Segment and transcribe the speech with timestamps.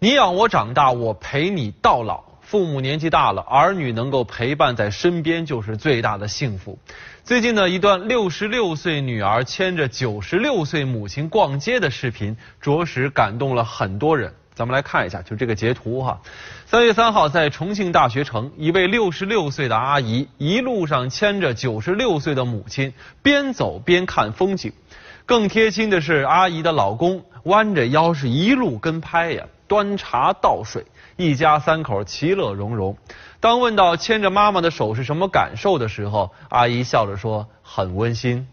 [0.00, 2.22] 你养我长大，我陪你到老。
[2.40, 6.78] 父母年纪大了，儿女能够陪伴在身边就是最大的幸福。
[7.24, 14.32] 最近呢，一段六十六岁女儿牵着九十六岁母亲逛街的视频，着实感动了很多人。
[14.54, 16.20] 咱们来看一下，就这个截图哈。
[16.64, 24.72] 三月三号，在重庆大学城，一位六十六岁的阿姨一路上牵着九十六岁的母亲，边走边看风景。
[25.26, 30.86] 更贴心的是，阿姨的老公弯着腰是一路跟拍呀，端茶倒水。
[31.16, 32.96] 一家三口其乐融融。
[33.40, 38.48] 当问到牵着妈妈的手是什么感受的时候，阿姨笑着说：“很温馨。”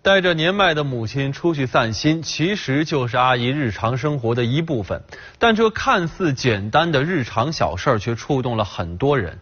[0.00, 5.02] 带着年迈的母亲出去散心，其实就是阿姨日常生活的一部分。
[5.38, 9.40] 但这看似简单的日常小事，却触动了很多人。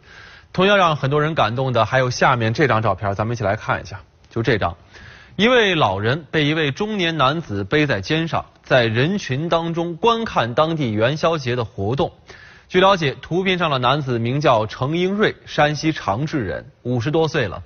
[0.53, 4.01] 同样让很多人感动的，还有下面这张照片，咱们一起来看一下。
[4.31, 4.77] 就这张，
[5.37, 8.47] 一位老人被一位中年男子背在肩上。
[8.67, 12.11] 在人群当中观看当地元宵节的活动。
[12.69, 17.63] 据了解，图片上的男子名叫程英瑞，山西长治人，五十多岁了。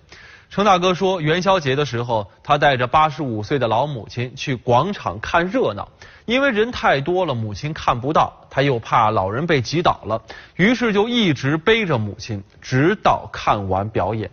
[0.50, 5.88] 程大哥说，元宵节的时候，他带着八十五岁的老母亲去广场看热闹，
[6.26, 10.20] 因为人太多了，母亲看不到，他又怕老人被挤倒了，
[10.56, 14.30] 于是就一直背着母亲，直到看完表演。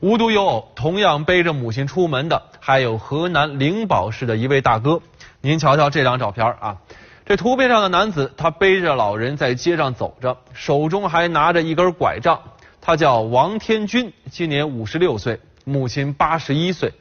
[0.00, 5.00] 无独有偶，同样背着母亲出门的，还有河南灵宝市的一位大哥。
[5.40, 6.76] 您瞧瞧这张照片啊，
[7.24, 12.38] 这图片上的男子他背着老人在街上走着，手中还拿着一根拐杖。
[12.82, 16.92] 他叫王天军，今年五十六岁，母亲八十一岁。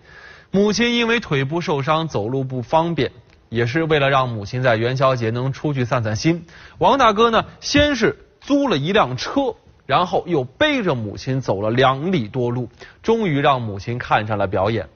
[0.51, 3.11] 母亲因为腿部受伤，走路不方便，
[3.49, 6.45] 也是为了让母亲在元宵节能出去散散心。
[6.77, 12.69] 王大哥呢，先是租了一辆车，然后又背着母亲走了两里多路，
[13.03, 14.87] 终于让母亲看上了表演。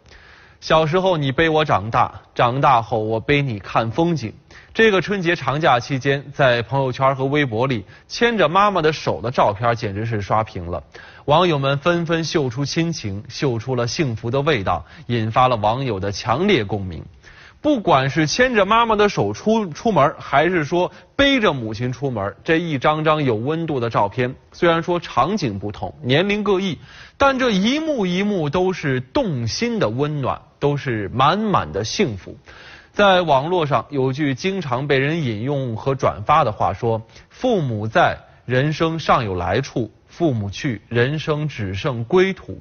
[0.61, 4.31] 小时候你背我长大，长大后我背你看风景。
[4.75, 10.83] 这个春节长假期间，在朋友圈和微博里牵着妈妈的手的照片简直是刷屏了，
[11.25, 17.03] 网友们纷纷秀出亲情，秀出了幸福的味道，引发了网友的强烈共鸣。
[17.61, 26.79] 不管是牵着妈妈的手出出门，还是说背着母亲出门，这一张张有温度的照片，虽然说场景不同，年龄各异，
[27.17, 32.35] 但这一幕一幕都是动心的温暖，都是满满的幸福。
[32.93, 42.59] 在网络上有句经常被人引用和转发的话说：“父母在，人生尚有来处；父母去，人生只剩归途。”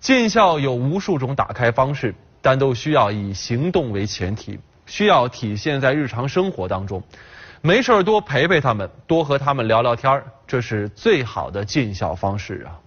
[0.00, 2.14] 尽孝有无数种打开方式。
[2.42, 7.02] 但都需要以行动为前提，需要体现在日常生活当中。
[7.62, 12.78] 没事儿多陪陪他们，多和他们聊聊天儿这是最好的尽孝方式啊。